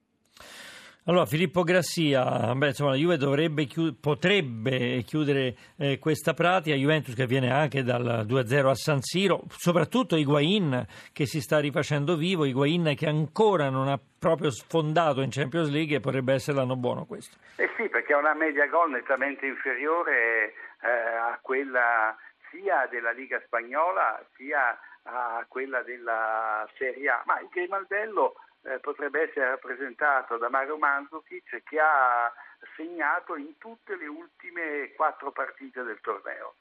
Allora, 1.05 1.25
Filippo 1.25 1.63
Grassia, 1.63 2.53
beh, 2.53 2.67
insomma, 2.67 2.91
la 2.91 2.96
Juve 2.96 3.17
dovrebbe, 3.17 3.65
potrebbe 4.00 5.01
chiudere 5.01 5.55
eh, 5.79 5.98
questa 5.98 6.36
pratica, 6.36 6.75
Juventus 6.75 7.15
che 7.15 7.25
viene 7.25 7.51
anche 7.51 7.81
dal 7.81 8.24
2-0 8.27 8.67
a 8.67 8.75
San 8.75 9.01
Siro, 9.01 9.41
soprattutto 9.50 10.15
Higuain 10.15 10.86
che 11.12 11.25
si 11.25 11.41
sta 11.41 11.58
rifacendo 11.58 12.15
vivo, 12.15 12.46
Higuain 12.46 12.93
che 12.96 13.08
ancora 13.08 13.72
non 13.72 13.88
ha 13.88 13.98
proprio 13.98 14.51
sfondato 14.51 15.22
in 15.22 15.31
Champions 15.31 15.72
League 15.72 15.96
e 15.96 16.00
potrebbe 16.01 16.34
essere 16.34 16.58
l'anno 16.58 16.75
buono 16.75 17.05
questo. 17.05 17.36
Eh 17.55 17.72
sì, 17.77 17.89
perché 17.89 18.13
ha 18.13 18.20
una 18.20 18.36
media 18.36 18.67
gol 18.67 18.91
nettamente 18.91 19.48
inferiore 19.48 20.53
eh, 20.84 20.88
a 20.88 21.39
quella 21.41 22.15
sia 22.51 22.88
della 22.91 23.12
Liga 23.12 23.41
Spagnola 23.43 24.24
sia 24.36 24.77
a 25.01 25.43
quella 25.48 25.81
della 25.81 26.70
Serie 26.77 27.10
A, 27.10 27.24
ma 27.25 27.39
il 27.39 27.48
Grimaldello 27.51 28.36
eh, 28.63 28.80
potrebbe 28.80 29.30
essere 29.30 29.50
rappresentato 29.50 30.38
da 30.38 30.50
Mario 30.50 30.77
Mandzukic 30.77 31.63
che 31.63 31.80
ha 31.80 32.32
segnato 32.75 33.36
in 33.36 33.58
tutte 33.58 33.96
le 33.98 34.08
ultime 34.08 34.94
quattro 34.96 35.32
partite 35.32 35.84
del 35.84 36.00
torneo. 36.01 36.56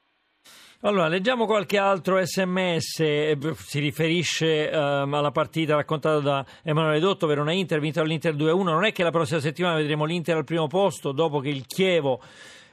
Allora, 0.83 1.07
leggiamo 1.07 1.45
qualche 1.45 1.77
altro 1.77 2.19
sms, 2.19 2.99
eh, 3.01 3.37
si 3.53 3.79
riferisce 3.79 4.67
um, 4.73 5.13
alla 5.13 5.29
partita 5.29 5.75
raccontata 5.75 6.19
da 6.19 6.45
Emanuele 6.63 6.99
Dotto, 6.99 7.27
Verona 7.27 7.51
Inter, 7.51 7.79
vinto 7.79 8.01
all'Inter 8.01 8.33
2-1, 8.33 8.63
non 8.63 8.85
è 8.85 8.91
che 8.91 9.03
la 9.03 9.11
prossima 9.11 9.39
settimana 9.39 9.75
vedremo 9.75 10.05
l'Inter 10.05 10.37
al 10.37 10.43
primo 10.43 10.65
posto 10.65 11.11
dopo 11.11 11.39
che 11.39 11.49
il 11.49 11.67
Chievo 11.67 12.19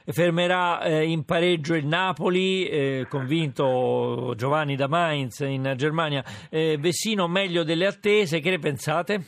fermerà 0.05 0.81
eh, 0.81 1.03
in 1.03 1.25
pareggio 1.25 1.75
il 1.75 1.85
Napoli, 1.85 2.67
eh, 2.67 3.05
convinto 3.09 4.33
Giovanni 4.35 4.75
da 4.75 4.87
Mainz 4.87 5.39
in 5.39 5.73
Germania. 5.75 6.23
Eh, 6.49 6.77
Vessino 6.79 7.27
meglio 7.27 7.63
delle 7.63 7.85
attese, 7.85 8.39
che 8.39 8.49
ne 8.49 8.59
pensate? 8.59 9.19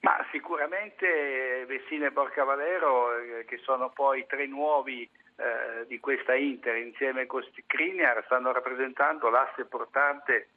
Ma 0.00 0.24
sicuramente 0.30 1.66
Vessino 1.66 2.06
e 2.06 2.10
Borcavalero, 2.10 3.18
eh, 3.18 3.44
che 3.44 3.58
sono 3.58 3.90
poi 3.90 4.24
tre 4.26 4.46
nuovi 4.46 5.02
eh, 5.02 5.86
di 5.86 6.00
questa 6.00 6.34
Inter, 6.34 6.76
insieme 6.76 7.26
con 7.26 7.42
Skriniar, 7.42 8.22
stanno 8.24 8.52
rappresentando 8.52 9.28
l'asse 9.28 9.64
portante 9.66 10.48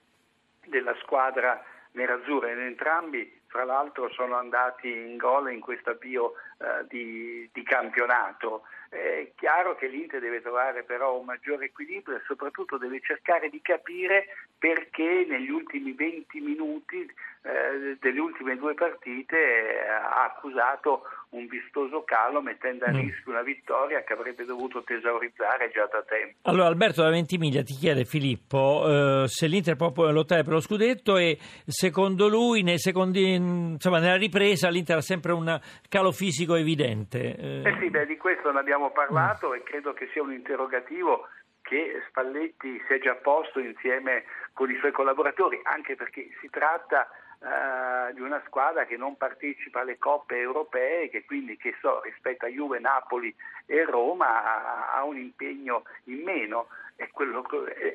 della 0.65 0.95
squadra 1.01 1.61
nerazzurra. 1.91 2.51
In 2.51 2.59
entrambi, 2.59 3.41
fra 3.47 3.63
l'altro, 3.63 4.09
sono 4.11 4.35
andati 4.35 4.89
in 4.89 5.17
gol 5.17 5.51
in 5.51 5.59
questo 5.59 5.91
avvio 5.91 6.33
eh, 6.59 6.85
di, 6.87 7.49
di 7.51 7.63
campionato. 7.63 8.63
È 8.93 9.31
chiaro 9.35 9.75
che 9.75 9.87
l'Inter 9.87 10.19
deve 10.19 10.41
trovare 10.41 10.83
però 10.83 11.17
un 11.17 11.25
maggiore 11.25 11.65
equilibrio 11.65 12.17
e 12.17 12.21
soprattutto 12.25 12.77
deve 12.77 13.01
cercare 13.01 13.49
di 13.49 13.59
capire 13.61 14.27
perché 14.57 15.25
negli 15.27 15.49
ultimi 15.49 15.93
20 15.93 16.39
minuti 16.39 17.11
eh, 17.45 17.97
delle 17.99 18.19
ultime 18.19 18.55
due 18.55 18.73
partite 18.73 19.35
eh, 19.35 19.87
ha 19.89 20.23
accusato 20.23 21.01
un 21.33 21.47
vistoso 21.47 22.03
calo 22.03 22.41
mettendo 22.41 22.85
a 22.85 22.91
mm. 22.91 22.95
rischio 22.95 23.31
una 23.31 23.41
vittoria 23.41 24.03
che 24.03 24.13
avrebbe 24.13 24.45
dovuto 24.45 24.83
tesaurizzare 24.83 25.71
già 25.73 25.87
da 25.91 26.01
tempo. 26.03 26.37
Allora 26.43 26.67
Alberto 26.67 27.01
da 27.01 27.09
Ventimiglia 27.09 27.61
ti 27.63 27.73
chiede 27.73 28.05
Filippo 28.05 29.23
eh, 29.23 29.27
se 29.27 29.47
l'Inter 29.47 29.75
può 29.75 29.91
lottare 30.11 30.43
per 30.43 30.53
lo 30.53 30.59
scudetto 30.61 31.17
e 31.17 31.37
secondo 31.65 32.27
lui 32.27 32.61
nei 32.61 32.79
secondi, 32.79 33.33
insomma, 33.33 33.99
nella 33.99 34.15
ripresa 34.15 34.69
l'Inter 34.69 34.97
ha 34.97 35.01
sempre 35.01 35.33
un 35.33 35.59
calo 35.89 36.11
fisico 36.11 36.55
evidente. 36.55 37.35
Eh, 37.35 37.61
eh 37.65 37.77
sì, 37.79 37.89
beh, 37.89 38.05
di 38.05 38.15
questo 38.15 38.51
ne 38.51 38.59
abbiamo 38.59 38.82
parlato 38.91 39.49
mm. 39.49 39.53
e 39.53 39.63
credo 39.63 39.93
che 39.93 40.09
sia 40.11 40.21
un 40.21 40.33
interrogativo 40.33 41.27
che 41.63 42.03
Spalletti 42.09 42.81
si 42.85 42.93
è 42.93 42.99
già 42.99 43.15
posto 43.15 43.59
insieme 43.59 44.25
con 44.53 44.69
i 44.69 44.77
suoi 44.77 44.91
collaboratori, 44.91 45.59
anche 45.63 45.95
perché 45.95 46.29
si 46.39 46.49
tratta 46.49 47.09
uh, 47.39 48.13
di 48.13 48.21
una 48.21 48.41
squadra 48.45 48.85
che 48.85 48.97
non 48.97 49.17
partecipa 49.17 49.79
alle 49.79 49.97
coppe 49.97 50.37
europee, 50.37 51.09
che 51.09 51.25
quindi 51.25 51.57
che 51.57 51.75
so, 51.79 52.01
rispetto 52.01 52.45
a 52.45 52.49
Juve, 52.49 52.79
Napoli 52.79 53.33
e 53.65 53.85
Roma 53.85 54.43
ha, 54.43 54.93
ha 54.93 55.03
un 55.03 55.17
impegno 55.17 55.83
in 56.05 56.21
meno. 56.23 56.67
È, 56.95 57.09
quello, 57.09 57.43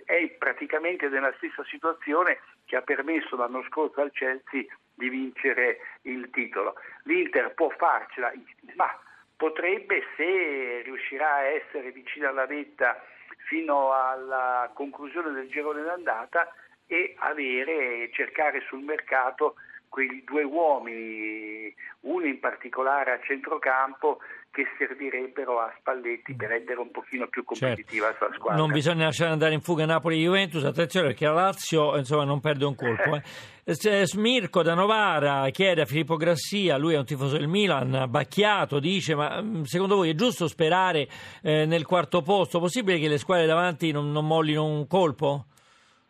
è 0.04 0.28
praticamente 0.38 1.08
nella 1.08 1.32
stessa 1.36 1.62
situazione 1.64 2.40
che 2.64 2.74
ha 2.74 2.82
permesso 2.82 3.36
l'anno 3.36 3.62
scorso 3.68 4.00
al 4.00 4.10
Chelsea 4.10 4.64
di 4.94 5.08
vincere 5.08 5.78
il 6.02 6.28
titolo. 6.30 6.74
L'Inter 7.04 7.54
può 7.54 7.68
farcela, 7.70 8.32
ma 8.74 8.92
potrebbe 9.38 10.02
se 10.16 10.82
riuscirà 10.82 11.34
a 11.34 11.42
essere 11.44 11.92
vicino 11.92 12.28
alla 12.28 12.44
vetta 12.44 13.00
fino 13.46 13.92
alla 13.92 14.68
conclusione 14.74 15.30
del 15.30 15.48
girone 15.48 15.82
d'andata 15.82 16.52
e 16.88 17.14
avere, 17.18 18.10
cercare 18.12 18.60
sul 18.66 18.80
mercato 18.80 19.54
quei 19.88 20.24
due 20.24 20.42
uomini, 20.42 21.72
uno 22.00 22.26
in 22.26 22.40
particolare 22.40 23.12
a 23.12 23.20
centrocampo, 23.20 24.18
che 24.50 24.64
servirebbero 24.76 25.60
a 25.60 25.72
Spalletti 25.78 26.34
per 26.34 26.48
rendere 26.48 26.80
un 26.80 26.90
pochino 26.90 27.28
più 27.28 27.44
competitiva 27.44 28.06
certo. 28.06 28.24
la 28.24 28.30
sua 28.30 28.38
squadra. 28.38 28.60
Non 28.60 28.72
bisogna 28.72 29.04
lasciare 29.04 29.30
andare 29.30 29.54
in 29.54 29.60
fuga 29.60 29.86
Napoli 29.86 30.16
e 30.16 30.24
Juventus, 30.24 30.64
attenzione 30.64 31.08
perché 31.08 31.26
la 31.26 31.32
Lazio 31.32 31.96
insomma, 31.96 32.24
non 32.24 32.40
perde 32.40 32.64
un 32.64 32.74
colpo. 32.74 33.20
Eh. 33.68 34.06
Smirco 34.06 34.62
da 34.62 34.72
Novara 34.72 35.46
chiede 35.50 35.82
a 35.82 35.84
Filippo 35.84 36.16
Grassia, 36.16 36.78
lui 36.78 36.94
è 36.94 36.96
un 36.96 37.04
tifoso 37.04 37.36
del 37.36 37.48
Milan, 37.48 38.06
bacchiato, 38.08 38.78
dice 38.80 39.14
ma 39.14 39.42
mm, 39.42 39.64
secondo 39.64 39.96
voi 39.96 40.08
è 40.08 40.14
giusto 40.14 40.48
sperare 40.48 41.06
eh, 41.42 41.66
nel 41.66 41.84
quarto 41.84 42.22
posto? 42.22 42.60
Possibile 42.60 42.98
che 42.98 43.08
le 43.08 43.18
squadre 43.18 43.44
davanti 43.44 43.92
non, 43.92 44.10
non 44.10 44.26
mollino 44.26 44.64
un 44.64 44.86
colpo? 44.86 45.44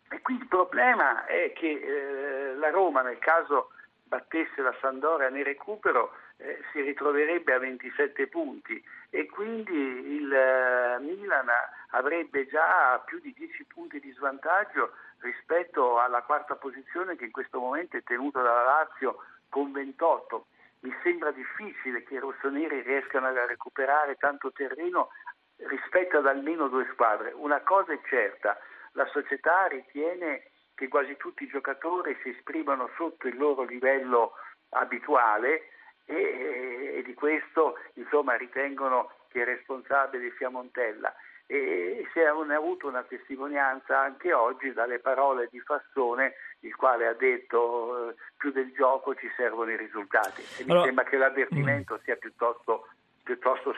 E 0.09 0.21
qui 0.21 0.35
il 0.35 0.47
problema 0.47 1.25
è 1.25 1.51
che 1.51 1.67
eh, 1.67 2.55
la 2.55 2.69
Roma 2.69 3.01
nel 3.01 3.19
caso 3.19 3.71
battesse 4.05 4.61
la 4.61 4.73
Sandoria 4.79 5.27
nel 5.27 5.43
recupero 5.43 6.11
eh, 6.41 6.63
si 6.71 6.81
ritroverebbe 6.81 7.53
a 7.53 7.59
27 7.59 8.27
punti 8.27 8.81
e 9.09 9.25
quindi 9.27 9.73
il 9.73 10.33
eh, 10.33 10.97
Milan 10.99 11.47
avrebbe 11.89 12.47
già 12.47 13.01
più 13.05 13.19
di 13.19 13.33
10 13.33 13.65
punti 13.65 13.99
di 13.99 14.11
svantaggio 14.13 14.93
rispetto 15.19 15.99
alla 15.99 16.21
quarta 16.21 16.55
posizione 16.55 17.17
che 17.17 17.25
in 17.25 17.31
questo 17.31 17.59
momento 17.59 17.97
è 17.97 18.03
tenuta 18.03 18.41
dalla 18.41 18.63
Lazio 18.63 19.17
con 19.49 19.71
28. 19.71 20.45
Mi 20.81 20.95
sembra 21.03 21.31
difficile 21.31 22.03
che 22.03 22.13
i 22.13 22.19
rossoneri 22.19 22.81
riescano 22.81 23.27
a 23.27 23.45
recuperare 23.45 24.15
tanto 24.15 24.53
terreno 24.53 25.09
rispetto 25.57 26.19
ad 26.19 26.27
almeno 26.27 26.69
due 26.69 26.87
squadre. 26.93 27.33
Una 27.35 27.59
cosa 27.61 27.91
è 27.91 27.99
certa, 28.07 28.57
la 28.93 29.05
società 29.07 29.67
ritiene 29.67 30.51
che 30.73 30.87
quasi 30.87 31.17
tutti 31.17 31.43
i 31.43 31.49
giocatori 31.49 32.17
si 32.23 32.29
esprimano 32.29 32.89
sotto 32.95 33.27
il 33.27 33.37
loro 33.37 33.63
livello 33.63 34.35
abituale 34.69 35.63
e, 36.09 36.95
e 36.97 37.03
di 37.03 37.13
questo 37.13 37.77
insomma, 37.93 38.35
ritengono 38.35 39.11
che 39.27 39.39
il 39.39 39.45
responsabile 39.45 40.33
sia 40.37 40.49
Montella 40.49 41.13
e 41.45 42.07
si 42.13 42.19
è 42.19 42.25
avuto 42.25 42.87
una 42.87 43.03
testimonianza 43.03 43.99
anche 43.99 44.33
oggi 44.33 44.71
dalle 44.71 44.99
parole 44.99 45.47
di 45.51 45.59
Fassone 45.59 46.33
il 46.59 46.75
quale 46.75 47.07
ha 47.07 47.13
detto 47.13 48.09
eh, 48.09 48.15
più 48.37 48.51
del 48.51 48.71
gioco 48.73 49.15
ci 49.15 49.27
servono 49.35 49.71
i 49.71 49.77
risultati 49.77 50.41
e 50.41 50.63
allora, 50.63 50.79
mi 50.79 50.85
sembra 50.85 51.03
che 51.05 51.17
l'avvertimento 51.17 51.95
mm. 51.95 52.03
sia 52.03 52.15
piuttosto 52.17 52.87
piuttosto 53.29 53.71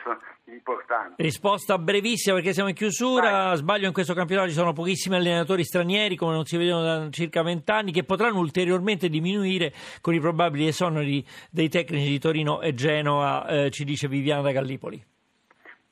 importanti. 0.44 1.22
Risposta 1.22 1.76
brevissima 1.76 2.36
perché 2.36 2.54
siamo 2.54 2.70
in 2.70 2.74
chiusura. 2.74 3.30
Vai. 3.30 3.56
Sbaglio, 3.58 3.86
in 3.86 3.92
questo 3.92 4.14
campionato 4.14 4.48
ci 4.48 4.54
sono 4.54 4.72
pochissimi 4.72 5.16
allenatori 5.16 5.64
stranieri, 5.64 6.16
come 6.16 6.32
non 6.32 6.46
si 6.46 6.56
vedono 6.56 6.82
da 6.82 7.10
circa 7.10 7.42
vent'anni, 7.42 7.92
che 7.92 8.04
potranno 8.04 8.38
ulteriormente 8.38 9.08
diminuire 9.10 9.72
con 10.00 10.14
i 10.14 10.20
probabili 10.20 10.68
esoneri 10.68 11.24
dei 11.50 11.68
tecnici 11.68 12.08
di 12.08 12.18
Torino 12.18 12.62
e 12.62 12.72
Genoa, 12.72 13.46
eh, 13.46 13.70
ci 13.70 13.84
dice 13.84 14.08
Viviana 14.08 14.42
da 14.42 14.52
Gallipoli. 14.52 15.11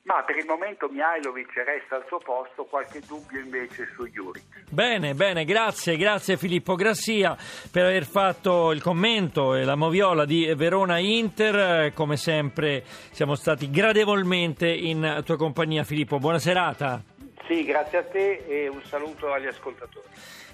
Ma 0.03 0.23
per 0.23 0.35
il 0.37 0.45
momento 0.45 0.89
Mihailovic 0.89 1.53
resta 1.63 1.97
al 1.97 2.05
suo 2.07 2.17
posto, 2.17 2.65
qualche 2.65 3.01
dubbio 3.01 3.39
invece 3.39 3.87
su 3.93 4.07
Juric. 4.07 4.63
Bene, 4.69 5.13
bene, 5.13 5.45
grazie, 5.45 5.95
grazie 5.95 6.37
Filippo 6.37 6.73
Grassia 6.75 7.37
per 7.71 7.85
aver 7.85 8.05
fatto 8.05 8.71
il 8.71 8.81
commento 8.81 9.53
e 9.53 9.63
la 9.63 9.75
moviola 9.75 10.25
di 10.25 10.51
Verona 10.55 10.97
Inter. 10.97 11.93
Come 11.93 12.17
sempre 12.17 12.83
siamo 13.11 13.35
stati 13.35 13.69
gradevolmente 13.69 14.67
in 14.67 15.21
tua 15.23 15.37
compagnia 15.37 15.83
Filippo, 15.83 16.17
buona 16.17 16.39
serata. 16.39 17.03
Sì, 17.47 17.63
grazie 17.63 17.97
a 17.99 18.03
te 18.03 18.43
e 18.47 18.67
un 18.67 18.81
saluto 18.83 19.31
agli 19.31 19.47
ascoltatori. 19.47 20.07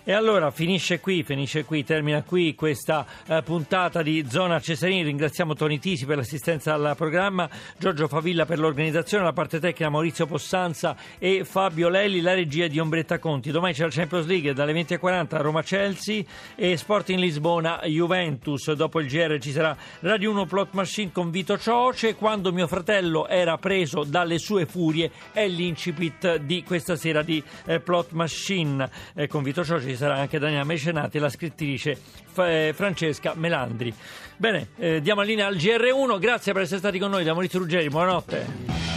E 0.09 0.13
allora 0.13 0.51
finisce 0.51 1.01
qui, 1.01 1.21
finisce 1.21 1.65
qui, 1.65 1.83
termina 1.83 2.23
qui 2.23 2.55
questa 2.55 3.05
eh, 3.27 3.41
puntata 3.43 4.01
di 4.01 4.25
Zona 4.29 4.57
Cesarini. 4.61 5.03
Ringraziamo 5.03 5.53
Toni 5.53 5.79
Tisi 5.79 6.05
per 6.05 6.15
l'assistenza 6.15 6.73
al 6.75 6.93
programma, 6.95 7.49
Giorgio 7.77 8.07
Favilla 8.07 8.45
per 8.45 8.57
l'organizzazione, 8.57 9.25
la 9.25 9.33
parte 9.33 9.59
tecnica 9.59 9.89
Maurizio 9.89 10.25
Possanza 10.25 10.95
e 11.19 11.43
Fabio 11.43 11.89
Lelli, 11.89 12.21
la 12.21 12.33
regia 12.33 12.67
di 12.67 12.79
Ombretta 12.79 13.19
Conti. 13.19 13.51
Domani 13.51 13.73
c'è 13.73 13.83
la 13.83 13.89
Champions 13.89 14.27
League 14.27 14.53
dalle 14.53 14.71
20.40 14.71 15.41
Roma-Chelsea 15.41 16.23
e 16.55 16.77
Sporting 16.77 17.19
Lisbona-Juventus. 17.19 18.71
Dopo 18.71 19.01
il 19.01 19.07
GR 19.07 19.37
ci 19.39 19.51
sarà 19.51 19.75
Radio 19.99 20.31
1 20.31 20.45
Plot 20.45 20.69
Machine 20.71 21.11
con 21.11 21.31
Vito 21.31 21.57
Cioce. 21.57 22.15
Quando 22.15 22.53
mio 22.53 22.67
fratello 22.67 23.27
era 23.27 23.57
preso 23.57 24.05
dalle 24.05 24.37
sue 24.37 24.65
furie 24.65 25.11
è 25.33 25.45
l'incipit 25.49 26.37
di 26.37 26.63
questa 26.63 26.95
sera 26.95 27.23
di 27.23 27.43
eh, 27.65 27.81
Plot 27.81 28.11
Machine 28.11 28.89
eh, 29.13 29.27
con 29.27 29.43
Vito 29.43 29.65
Cioce 29.65 29.95
sarà 29.97 30.15
anche 30.15 30.39
Daniela 30.39 30.63
Mecenati 30.63 31.17
e 31.17 31.19
la 31.19 31.29
scrittrice 31.29 31.99
eh, 32.37 32.71
Francesca 32.73 33.33
Melandri. 33.35 33.93
Bene, 34.37 34.69
eh, 34.77 35.01
diamo 35.01 35.21
linea 35.23 35.47
al 35.47 35.55
GR1, 35.55 36.19
grazie 36.19 36.53
per 36.53 36.61
essere 36.61 36.79
stati 36.79 36.99
con 36.99 37.09
noi 37.09 37.23
da 37.23 37.33
Maurizio 37.33 37.59
Ruggeri, 37.59 37.89
buonanotte. 37.89 38.96